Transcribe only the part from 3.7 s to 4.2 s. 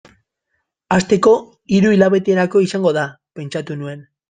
nuen.